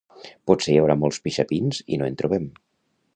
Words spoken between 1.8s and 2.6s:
i no en trobem